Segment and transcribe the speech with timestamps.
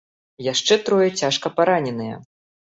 [0.45, 2.21] Яшчэ трое цяжка параненыя.